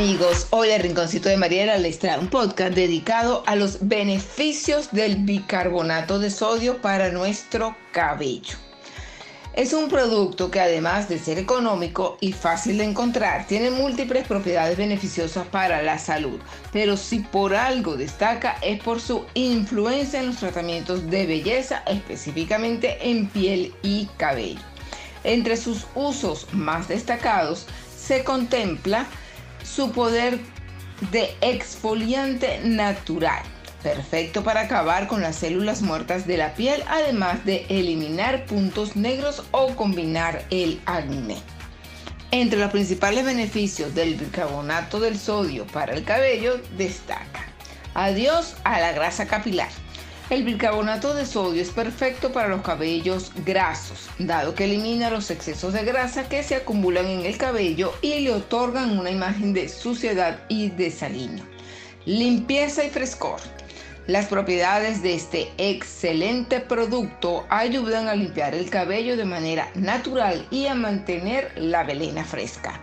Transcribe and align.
amigos, 0.00 0.46
hoy 0.48 0.70
el 0.70 0.80
Rinconcito 0.80 1.28
de 1.28 1.36
Mariela 1.36 1.76
les 1.76 1.98
trae 1.98 2.18
un 2.18 2.28
podcast 2.28 2.72
dedicado 2.72 3.42
a 3.46 3.54
los 3.54 3.86
beneficios 3.86 4.90
del 4.92 5.16
bicarbonato 5.16 6.18
de 6.18 6.30
sodio 6.30 6.80
para 6.80 7.10
nuestro 7.10 7.76
cabello. 7.92 8.56
Es 9.52 9.74
un 9.74 9.90
producto 9.90 10.50
que 10.50 10.58
además 10.58 11.10
de 11.10 11.18
ser 11.18 11.38
económico 11.38 12.16
y 12.22 12.32
fácil 12.32 12.78
de 12.78 12.84
encontrar, 12.84 13.46
tiene 13.46 13.70
múltiples 13.70 14.26
propiedades 14.26 14.78
beneficiosas 14.78 15.46
para 15.48 15.82
la 15.82 15.98
salud, 15.98 16.40
pero 16.72 16.96
si 16.96 17.18
por 17.18 17.54
algo 17.54 17.98
destaca 17.98 18.56
es 18.62 18.82
por 18.82 19.02
su 19.02 19.26
influencia 19.34 20.20
en 20.20 20.28
los 20.28 20.36
tratamientos 20.36 21.10
de 21.10 21.26
belleza, 21.26 21.82
específicamente 21.86 23.10
en 23.10 23.28
piel 23.28 23.74
y 23.82 24.06
cabello. 24.16 24.62
Entre 25.24 25.58
sus 25.58 25.86
usos 25.94 26.46
más 26.54 26.88
destacados 26.88 27.66
se 27.94 28.24
contempla 28.24 29.06
su 29.74 29.92
poder 29.92 30.40
de 31.12 31.34
exfoliante 31.40 32.60
natural, 32.64 33.42
perfecto 33.82 34.42
para 34.42 34.62
acabar 34.62 35.06
con 35.06 35.22
las 35.22 35.36
células 35.36 35.80
muertas 35.82 36.26
de 36.26 36.36
la 36.36 36.54
piel, 36.54 36.82
además 36.88 37.44
de 37.44 37.66
eliminar 37.68 38.46
puntos 38.46 38.96
negros 38.96 39.44
o 39.52 39.74
combinar 39.76 40.44
el 40.50 40.80
acné. 40.86 41.38
Entre 42.32 42.58
los 42.58 42.70
principales 42.70 43.24
beneficios 43.24 43.94
del 43.94 44.14
bicarbonato 44.14 45.00
del 45.00 45.18
sodio 45.18 45.66
para 45.66 45.94
el 45.94 46.04
cabello 46.04 46.60
destaca 46.76 47.46
adiós 47.94 48.54
a 48.62 48.78
la 48.80 48.92
grasa 48.92 49.26
capilar 49.26 49.68
el 50.30 50.44
bicarbonato 50.44 51.12
de 51.12 51.26
sodio 51.26 51.60
es 51.60 51.70
perfecto 51.70 52.30
para 52.30 52.46
los 52.46 52.62
cabellos 52.62 53.32
grasos, 53.44 54.08
dado 54.20 54.54
que 54.54 54.64
elimina 54.64 55.10
los 55.10 55.28
excesos 55.32 55.72
de 55.72 55.84
grasa 55.84 56.28
que 56.28 56.44
se 56.44 56.54
acumulan 56.54 57.06
en 57.06 57.26
el 57.26 57.36
cabello 57.36 57.92
y 58.00 58.20
le 58.20 58.32
otorgan 58.32 58.96
una 58.96 59.10
imagen 59.10 59.52
de 59.52 59.68
suciedad 59.68 60.38
y 60.48 60.70
desaliño. 60.70 61.44
Limpieza 62.06 62.84
y 62.84 62.90
frescor. 62.90 63.40
Las 64.06 64.26
propiedades 64.26 65.02
de 65.02 65.14
este 65.14 65.50
excelente 65.58 66.60
producto 66.60 67.44
ayudan 67.48 68.06
a 68.06 68.14
limpiar 68.14 68.54
el 68.54 68.70
cabello 68.70 69.16
de 69.16 69.24
manera 69.24 69.68
natural 69.74 70.46
y 70.52 70.66
a 70.66 70.74
mantener 70.76 71.50
la 71.56 71.82
velena 71.82 72.24
fresca. 72.24 72.80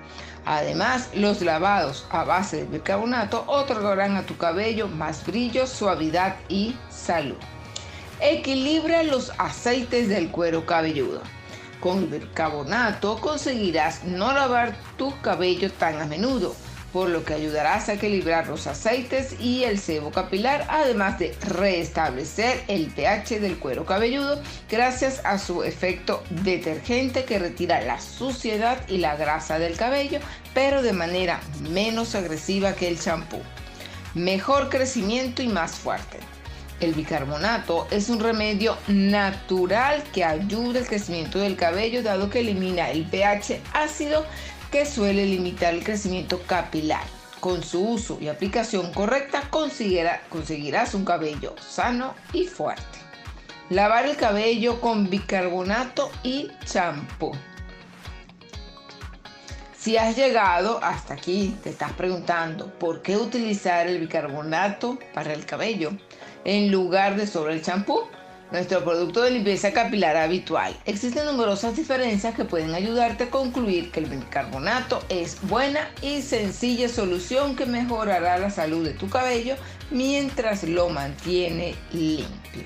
Además, 0.50 1.10
los 1.14 1.42
lavados 1.42 2.06
a 2.10 2.24
base 2.24 2.64
de 2.64 2.78
bicarbonato 2.78 3.44
otorgarán 3.48 4.16
a 4.16 4.26
tu 4.26 4.38
cabello 4.38 4.88
más 4.88 5.26
brillo, 5.26 5.68
suavidad 5.68 6.38
y 6.48 6.74
salud. 6.90 7.36
Equilibra 8.22 9.04
los 9.04 9.34
aceites 9.40 10.08
del 10.08 10.32
cuero 10.32 10.66
cabelludo. 10.66 11.22
Con 11.82 11.98
el 11.98 12.06
bicarbonato 12.06 13.20
conseguirás 13.20 14.06
no 14.06 14.32
lavar 14.32 14.78
tu 14.98 15.14
cabello 15.20 15.70
tan 15.70 16.00
a 16.00 16.06
menudo 16.06 16.56
por 16.98 17.10
lo 17.10 17.24
que 17.24 17.36
ayudarás 17.36 17.90
a 17.90 17.94
equilibrar 17.94 18.48
los 18.48 18.66
aceites 18.66 19.40
y 19.40 19.66
el 19.66 19.78
sebo 19.78 20.10
capilar, 20.10 20.66
además 20.68 21.20
de 21.20 21.36
restablecer 21.42 22.64
el 22.68 22.88
pH 22.88 23.40
del 23.40 23.60
cuero 23.60 23.86
cabelludo 23.86 24.42
gracias 24.68 25.22
a 25.24 25.38
su 25.38 25.62
efecto 25.62 26.24
detergente 26.42 27.24
que 27.24 27.38
retira 27.38 27.82
la 27.82 28.02
suciedad 28.02 28.80
y 28.88 28.98
la 28.98 29.16
grasa 29.16 29.60
del 29.60 29.78
cabello, 29.78 30.18
pero 30.56 30.82
de 30.82 30.94
manera 30.94 31.40
menos 31.70 32.16
agresiva 32.16 32.74
que 32.74 32.88
el 32.88 33.00
champú. 33.00 33.38
Mejor 34.16 34.70
crecimiento 34.70 35.44
y 35.44 35.50
más 35.50 35.74
fuerte. 35.74 36.18
El 36.80 36.96
bicarbonato 36.96 37.88
es 37.92 38.10
un 38.10 38.20
remedio 38.20 38.76
natural 38.88 40.04
que 40.14 40.24
ayuda 40.24 40.80
al 40.80 40.88
crecimiento 40.88 41.38
del 41.38 41.58
cabello 41.58 42.02
dado 42.02 42.32
que 42.32 42.40
elimina 42.40 42.90
el 42.90 43.06
pH 43.06 43.62
ácido 43.74 44.26
que 44.72 44.86
suele 44.86 45.26
limitar 45.26 45.74
el 45.74 45.84
crecimiento 45.84 46.42
capilar. 46.44 47.04
Con 47.40 47.64
su 47.64 47.82
uso 47.82 48.18
y 48.20 48.28
aplicación 48.28 48.92
correcta 48.94 49.44
conseguirás 49.50 50.94
un 50.94 51.06
cabello 51.06 51.56
sano 51.60 52.16
y 52.34 52.46
fuerte. 52.46 52.84
Lavar 53.70 54.06
el 54.06 54.16
cabello 54.16 54.82
con 54.82 55.10
bicarbonato 55.10 56.10
y 56.24 56.50
champú. 56.66 57.32
Si 59.78 59.98
has 59.98 60.18
llegado 60.18 60.84
hasta 60.84 61.14
aquí, 61.14 61.56
te 61.64 61.70
estás 61.70 61.94
preguntando 61.94 62.74
por 62.80 63.02
qué 63.02 63.16
utilizar 63.18 63.88
el 63.88 64.00
bicarbonato 64.00 64.98
para 65.14 65.34
el 65.34 65.46
cabello 65.46 65.92
en 66.44 66.72
lugar 66.72 67.16
de 67.16 67.28
sobre 67.28 67.54
el 67.54 67.62
champú 67.62 68.04
nuestro 68.52 68.84
producto 68.84 69.22
de 69.22 69.32
limpieza 69.32 69.74
capilar 69.74 70.16
habitual. 70.16 70.76
Existen 70.86 71.26
numerosas 71.26 71.76
diferencias 71.76 72.36
que 72.36 72.46
pueden 72.46 72.74
ayudarte 72.74 73.26
a 73.26 73.30
concluir 73.30 73.92
que 73.92 74.00
el 74.00 74.06
bicarbonato 74.08 75.04
es 75.10 75.38
buena 75.48 75.90
y 76.02 76.22
sencilla 76.22 76.88
solución 76.90 77.56
que 77.56 77.66
mejorará 77.66 78.38
la 78.38 78.50
salud 78.50 78.86
de 78.86 78.94
tu 78.94 79.10
cabello 79.10 79.56
mientras 79.92 80.64
lo 80.64 80.90
mantiene 80.90 81.76
limpio. 81.92 82.64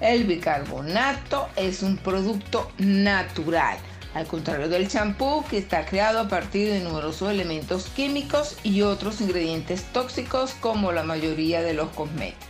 El 0.00 0.24
bicarbonato 0.24 1.48
es 1.56 1.82
un 1.82 1.98
producto 1.98 2.70
natural, 2.78 3.76
al 4.14 4.26
contrario 4.26 4.68
del 4.68 4.88
champú 4.88 5.44
que 5.48 5.58
está 5.58 5.84
creado 5.84 6.20
a 6.20 6.28
partir 6.28 6.70
de 6.70 6.80
numerosos 6.80 7.30
elementos 7.30 7.86
químicos 7.88 8.56
y 8.62 8.82
otros 8.82 9.20
ingredientes 9.20 9.84
tóxicos 9.92 10.54
como 10.60 10.92
la 10.92 11.02
mayoría 11.02 11.62
de 11.62 11.74
los 11.74 11.90
cosméticos. 11.90 12.49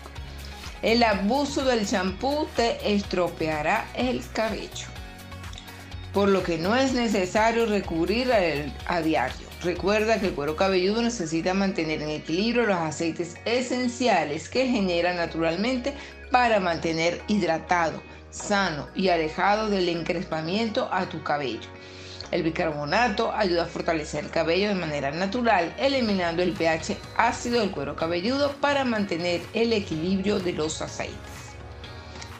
El 0.82 1.02
abuso 1.02 1.62
del 1.62 1.86
champú 1.86 2.48
te 2.56 2.94
estropeará 2.94 3.86
el 3.94 4.22
cabello, 4.32 4.86
por 6.14 6.30
lo 6.30 6.42
que 6.42 6.56
no 6.56 6.74
es 6.74 6.94
necesario 6.94 7.66
recurrir 7.66 8.32
a, 8.32 8.38
a 8.86 9.02
diario. 9.02 9.46
Recuerda 9.62 10.18
que 10.18 10.28
el 10.28 10.32
cuero 10.32 10.56
cabelludo 10.56 11.02
necesita 11.02 11.52
mantener 11.52 12.00
en 12.00 12.08
equilibrio 12.08 12.64
los 12.64 12.78
aceites 12.78 13.36
esenciales 13.44 14.48
que 14.48 14.66
genera 14.68 15.12
naturalmente 15.12 15.92
para 16.30 16.60
mantener 16.60 17.20
hidratado, 17.28 18.02
sano 18.30 18.88
y 18.94 19.08
alejado 19.08 19.68
del 19.68 19.86
encrespamiento 19.90 20.88
a 20.90 21.10
tu 21.10 21.22
cabello. 21.22 21.68
El 22.30 22.44
bicarbonato 22.44 23.32
ayuda 23.32 23.64
a 23.64 23.66
fortalecer 23.66 24.24
el 24.24 24.30
cabello 24.30 24.68
de 24.68 24.74
manera 24.74 25.10
natural, 25.10 25.74
eliminando 25.78 26.42
el 26.42 26.52
pH 26.52 26.96
ácido 27.16 27.60
del 27.60 27.72
cuero 27.72 27.96
cabelludo 27.96 28.52
para 28.60 28.84
mantener 28.84 29.42
el 29.52 29.72
equilibrio 29.72 30.38
de 30.38 30.52
los 30.52 30.80
aceites. 30.80 31.16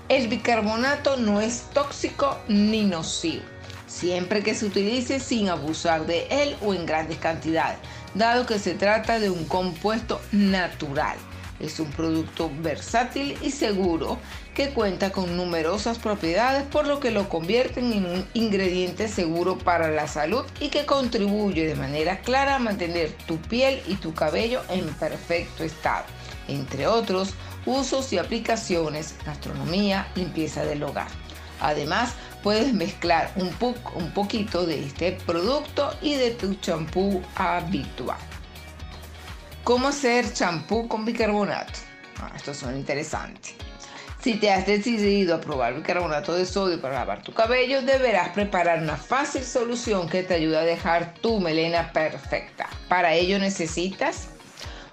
El 0.09 0.29
bicarbonato 0.29 1.17
no 1.17 1.41
es 1.41 1.63
tóxico 1.73 2.39
ni 2.47 2.85
nocivo, 2.85 3.43
siempre 3.87 4.43
que 4.43 4.55
se 4.55 4.67
utilice 4.67 5.19
sin 5.19 5.49
abusar 5.49 6.07
de 6.07 6.27
él 6.31 6.57
o 6.63 6.73
en 6.73 6.87
grandes 6.87 7.19
cantidades, 7.19 7.79
dado 8.15 8.47
que 8.47 8.59
se 8.59 8.75
trata 8.75 9.19
de 9.19 9.31
un 9.31 9.45
compuesto 9.45 10.21
natural. 10.31 11.17
Es 11.61 11.79
un 11.79 11.91
producto 11.91 12.51
versátil 12.63 13.37
y 13.43 13.51
seguro 13.51 14.19
que 14.55 14.71
cuenta 14.71 15.13
con 15.13 15.37
numerosas 15.37 15.99
propiedades 15.99 16.65
por 16.65 16.87
lo 16.87 17.01
que 17.01 17.11
lo 17.11 17.29
convierten 17.29 17.93
en 17.93 18.07
un 18.07 18.27
ingrediente 18.35 19.09
seguro 19.09 19.59
para 19.59 19.91
la 19.91 20.09
salud 20.09 20.45
y 20.59 20.69
que 20.69 20.87
contribuye 20.87 21.67
de 21.67 21.75
manera 21.75 22.21
clara 22.21 22.57
a 22.57 22.59
mantener 22.59 23.13
tu 23.27 23.37
piel 23.37 23.83
y 23.87 23.97
tu 23.97 24.15
cabello 24.15 24.63
en 24.71 24.87
perfecto 24.95 25.63
estado, 25.63 26.05
entre 26.49 26.87
otros 26.87 27.35
usos 27.67 28.13
y 28.13 28.19
aplicaciones, 28.19 29.15
gastronomía, 29.27 30.09
limpieza 30.15 30.65
del 30.65 30.83
hogar. 30.83 31.09
Además, 31.61 32.15
puedes 32.43 32.73
mezclar 32.73 33.33
un, 33.37 33.51
un 33.95 34.11
poquito 34.13 34.65
de 34.65 34.83
este 34.85 35.13
producto 35.13 35.95
y 36.01 36.15
de 36.15 36.31
tu 36.31 36.55
champú 36.55 37.21
habitual. 37.37 38.19
¿Cómo 39.65 39.89
hacer 39.89 40.33
champú 40.33 40.89
con 40.89 41.05
bicarbonato? 41.05 41.73
Ah, 42.19 42.33
esto 42.35 42.55
suena 42.55 42.79
interesante. 42.79 43.55
Si 44.21 44.35
te 44.35 44.51
has 44.51 44.67
decidido 44.67 45.35
a 45.35 45.41
probar 45.41 45.75
bicarbonato 45.75 46.35
de 46.35 46.47
sodio 46.47 46.81
para 46.81 46.95
lavar 46.95 47.23
tu 47.23 47.33
cabello, 47.33 47.83
deberás 47.83 48.31
preparar 48.31 48.83
una 48.83 48.97
fácil 48.97 49.45
solución 49.45 50.09
que 50.09 50.23
te 50.23 50.35
ayude 50.35 50.59
a 50.59 50.63
dejar 50.63 51.15
tu 51.15 51.41
melena 51.41 51.93
perfecta. 51.93 52.69
Para 52.89 53.15
ello 53.15 53.39
necesitas 53.39 54.29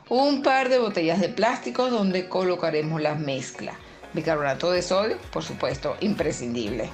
un 0.10 0.44
par 0.44 0.70
de 0.70 0.80
botellas 0.80 1.22
de 1.22 1.30
plástico 1.30 1.90
donde 1.90 2.28
colocaremos 2.28 3.02
la 3.02 3.16
mezcla. 3.16 3.74
Bicarbonato 4.14 4.72
de 4.72 4.82
sodio, 4.82 5.18
por 5.32 5.44
supuesto, 5.44 5.96
imprescindible 6.02 6.90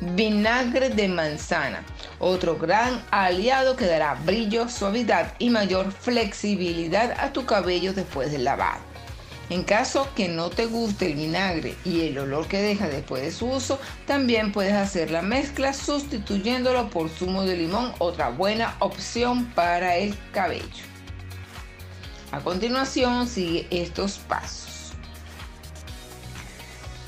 vinagre 0.00 0.90
de 0.90 1.08
manzana, 1.08 1.84
otro 2.20 2.56
gran 2.56 3.02
aliado 3.10 3.74
que 3.74 3.86
dará 3.86 4.14
brillo, 4.14 4.68
suavidad 4.68 5.34
y 5.38 5.50
mayor 5.50 5.90
flexibilidad 5.90 7.16
a 7.18 7.32
tu 7.32 7.46
cabello 7.46 7.92
después 7.92 8.30
del 8.30 8.44
lavado. 8.44 8.90
En 9.48 9.64
caso 9.64 10.06
que 10.14 10.28
no 10.28 10.48
te 10.48 10.66
guste 10.66 11.06
el 11.06 11.14
vinagre 11.14 11.74
y 11.84 12.02
el 12.02 12.18
olor 12.18 12.46
que 12.46 12.62
deja 12.62 12.86
después 12.86 13.22
de 13.22 13.32
su 13.32 13.46
uso, 13.46 13.80
también 14.06 14.52
puedes 14.52 14.74
hacer 14.74 15.10
la 15.10 15.22
mezcla 15.22 15.72
sustituyéndolo 15.72 16.88
por 16.88 17.08
zumo 17.08 17.42
de 17.42 17.56
limón, 17.56 17.92
otra 17.98 18.28
buena 18.28 18.76
opción 18.78 19.46
para 19.46 19.96
el 19.96 20.16
cabello. 20.30 20.84
A 22.30 22.38
continuación 22.38 23.26
sigue 23.26 23.66
estos 23.72 24.18
pasos. 24.18 24.69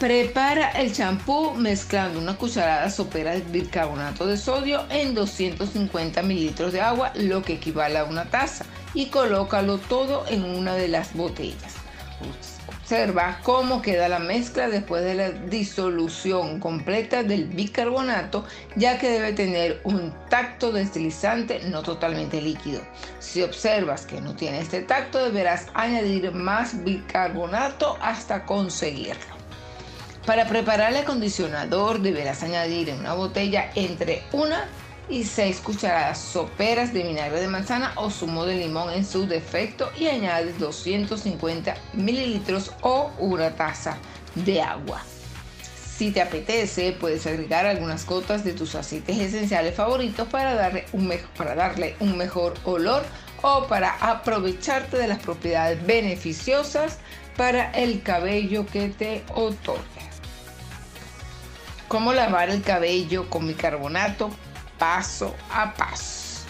Prepara 0.02 0.70
el 0.70 0.92
champú 0.92 1.54
mezclando 1.54 2.18
una 2.18 2.36
cucharada 2.36 2.90
sopera 2.90 3.34
de 3.34 3.40
bicarbonato 3.40 4.26
de 4.26 4.36
sodio 4.36 4.84
en 4.90 5.14
250 5.14 6.20
mililitros 6.24 6.72
de 6.72 6.80
agua, 6.80 7.12
lo 7.14 7.40
que 7.42 7.52
equivale 7.52 8.00
a 8.00 8.04
una 8.04 8.24
taza, 8.24 8.64
y 8.94 9.10
colócalo 9.10 9.78
todo 9.78 10.24
en 10.26 10.42
una 10.42 10.74
de 10.74 10.88
las 10.88 11.14
botellas. 11.14 11.76
Observa 12.66 13.38
cómo 13.44 13.80
queda 13.80 14.08
la 14.08 14.18
mezcla 14.18 14.68
después 14.68 15.04
de 15.04 15.14
la 15.14 15.30
disolución 15.30 16.58
completa 16.58 17.22
del 17.22 17.44
bicarbonato, 17.44 18.44
ya 18.74 18.98
que 18.98 19.08
debe 19.08 19.32
tener 19.34 19.82
un 19.84 20.12
tacto 20.28 20.72
deslizante 20.72 21.60
no 21.66 21.84
totalmente 21.84 22.42
líquido. 22.42 22.80
Si 23.20 23.40
observas 23.40 24.04
que 24.04 24.20
no 24.20 24.34
tiene 24.34 24.58
este 24.58 24.82
tacto, 24.82 25.24
deberás 25.24 25.68
añadir 25.74 26.32
más 26.32 26.82
bicarbonato 26.82 27.96
hasta 28.00 28.44
conseguirlo. 28.44 29.41
Para 30.26 30.46
preparar 30.46 30.92
el 30.92 30.98
acondicionador 30.98 32.00
deberás 32.00 32.44
añadir 32.44 32.88
en 32.88 33.00
una 33.00 33.14
botella 33.14 33.72
entre 33.74 34.22
una 34.30 34.68
y 35.08 35.24
6 35.24 35.60
cucharadas 35.60 36.18
soperas 36.18 36.92
de 36.92 37.02
vinagre 37.02 37.40
de 37.40 37.48
manzana 37.48 37.92
o 37.96 38.08
zumo 38.08 38.44
de 38.46 38.54
limón 38.54 38.92
en 38.92 39.04
su 39.04 39.26
defecto 39.26 39.90
y 39.98 40.06
añades 40.06 40.60
250 40.60 41.74
mililitros 41.94 42.70
o 42.82 43.10
una 43.18 43.50
taza 43.56 43.98
de 44.36 44.62
agua. 44.62 45.02
Si 45.96 46.12
te 46.12 46.22
apetece, 46.22 46.92
puedes 46.92 47.26
agregar 47.26 47.66
algunas 47.66 48.06
gotas 48.06 48.44
de 48.44 48.52
tus 48.52 48.76
aceites 48.76 49.18
esenciales 49.18 49.74
favoritos 49.74 50.28
para 50.28 50.54
darle 50.54 50.84
un, 50.92 51.12
para 51.36 51.56
darle 51.56 51.96
un 51.98 52.16
mejor 52.16 52.54
olor 52.64 53.02
o 53.42 53.66
para 53.66 53.96
aprovecharte 53.96 54.96
de 54.98 55.08
las 55.08 55.18
propiedades 55.18 55.84
beneficiosas 55.84 56.98
para 57.36 57.72
el 57.72 58.02
cabello 58.02 58.66
que 58.66 58.88
te 58.88 59.24
otorga. 59.34 60.11
¿Cómo 61.92 62.14
lavar 62.14 62.48
el 62.48 62.62
cabello 62.62 63.28
con 63.28 63.46
bicarbonato? 63.46 64.30
Paso 64.78 65.36
a 65.50 65.74
paso. 65.74 66.46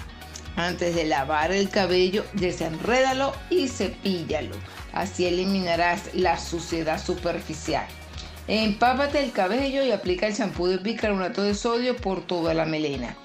Antes 0.55 0.95
de 0.95 1.05
lavar 1.05 1.51
el 1.51 1.69
cabello, 1.69 2.25
desenrédalo 2.35 3.33
y 3.51 3.67
cepíllalo. 3.67 4.55
Así 4.93 5.27
eliminarás 5.27 6.15
la 6.15 6.39
suciedad 6.39 7.05
superficial. 7.05 7.85
Empápate 8.47 9.19
el 9.19 9.33
cabello 9.33 9.83
y 9.83 9.91
aplica 9.91 10.29
el 10.29 10.37
champú 10.37 10.69
de 10.69 10.77
bicarbonato 10.77 11.43
de 11.43 11.57
sodio 11.57 11.97
por 11.97 12.25
toda 12.25 12.55
la 12.55 12.65
melena. 12.65 13.17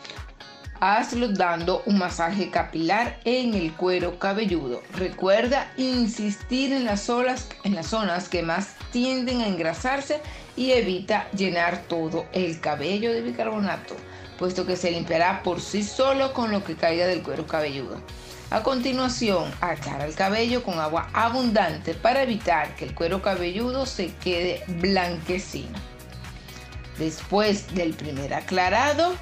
Hazlo 0.80 1.30
dando 1.30 1.82
un 1.86 1.98
masaje 1.98 2.52
capilar 2.52 3.20
en 3.26 3.56
el 3.56 3.74
cuero 3.74 4.20
cabelludo. 4.20 4.84
Recuerda 4.94 5.72
insistir 5.78 6.72
en 6.72 6.86
las, 6.86 7.02
zonas, 7.02 7.50
en 7.64 7.74
las 7.74 7.88
zonas 7.88 8.30
que 8.30 8.44
más 8.44 8.76
tienden 8.92 9.42
a 9.42 9.48
engrasarse 9.48 10.22
y 10.56 10.72
evita 10.72 11.30
llenar 11.32 11.84
todo 11.88 12.26
el 12.32 12.60
cabello 12.60 13.12
de 13.12 13.22
bicarbonato, 13.22 13.96
puesto 14.38 14.68
que 14.68 14.76
se 14.76 14.92
limpiará 14.92 15.42
por 15.42 15.62
sí 15.62 15.82
solo 15.82 16.34
con 16.34 16.52
lo 16.52 16.64
que 16.64 16.76
caiga 16.76 17.08
del 17.08 17.24
cuero 17.24 17.48
cabelludo. 17.48 18.00
A 18.50 18.64
continuación, 18.64 19.52
aclara 19.60 20.06
el 20.06 20.14
cabello 20.14 20.64
con 20.64 20.80
agua 20.80 21.10
abundante 21.14 21.96
para 21.96 22.22
evitar 22.22 22.76
que 22.76 22.86
el 22.86 22.94
cuero 22.96 23.22
cabelludo 23.22 23.86
se 23.86 24.14
quede 24.16 24.64
blanquecino. 24.80 25.78
Después 26.98 27.74
del 27.76 27.94
primer 27.94 28.34
aclarado, 28.34 29.16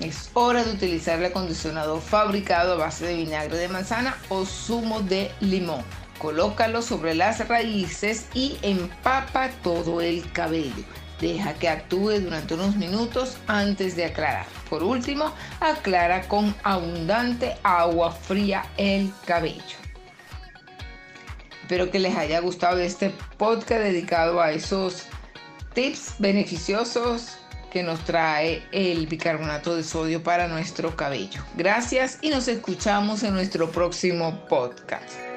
es 0.00 0.30
hora 0.34 0.64
de 0.64 0.72
utilizar 0.72 1.18
el 1.18 1.26
acondicionador 1.26 2.00
fabricado 2.00 2.74
a 2.74 2.76
base 2.76 3.06
de 3.06 3.14
vinagre 3.14 3.56
de 3.56 3.68
manzana 3.68 4.16
o 4.28 4.44
zumo 4.44 5.00
de 5.00 5.30
limón. 5.40 5.82
Colócalo 6.18 6.82
sobre 6.82 7.14
las 7.14 7.46
raíces 7.48 8.26
y 8.34 8.58
empapa 8.62 9.50
todo 9.62 10.00
el 10.00 10.30
cabello. 10.32 10.84
Deja 11.20 11.54
que 11.54 11.68
actúe 11.68 12.20
durante 12.20 12.54
unos 12.54 12.76
minutos 12.76 13.36
antes 13.46 13.94
de 13.96 14.06
aclarar. 14.06 14.46
Por 14.68 14.82
último, 14.82 15.32
aclara 15.60 16.26
con 16.28 16.54
abundante 16.64 17.56
agua 17.62 18.10
fría 18.10 18.64
el 18.76 19.12
cabello. 19.26 19.62
Espero 21.62 21.90
que 21.90 21.98
les 21.98 22.16
haya 22.16 22.40
gustado 22.40 22.78
este 22.78 23.10
podcast 23.38 23.82
dedicado 23.82 24.40
a 24.40 24.52
esos 24.52 25.04
tips 25.72 26.16
beneficiosos 26.18 27.38
que 27.74 27.82
nos 27.82 28.04
trae 28.04 28.62
el 28.70 29.08
bicarbonato 29.08 29.74
de 29.74 29.82
sodio 29.82 30.22
para 30.22 30.46
nuestro 30.46 30.94
cabello. 30.94 31.42
Gracias 31.56 32.18
y 32.22 32.30
nos 32.30 32.46
escuchamos 32.46 33.24
en 33.24 33.34
nuestro 33.34 33.68
próximo 33.72 34.46
podcast. 34.48 35.33